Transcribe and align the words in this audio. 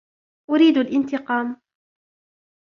أُريد 0.49 0.77
الإنتقام. 0.77 1.61